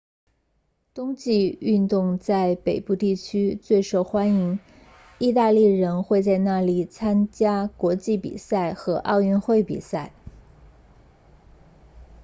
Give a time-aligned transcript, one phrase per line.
[0.95, 4.59] 冬季运动在北部地区最受欢迎
[5.19, 10.11] 意大利人会在那里参加国际比赛和奥运会比赛